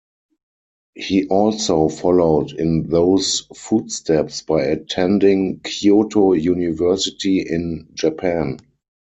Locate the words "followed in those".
1.87-3.41